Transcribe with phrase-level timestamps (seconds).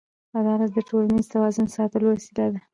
[0.37, 2.59] عدالت د ټولنیز توازن ساتلو وسیله ده.